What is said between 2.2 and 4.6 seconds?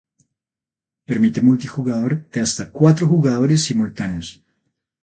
de hasta cuatro jugadores simultáneos.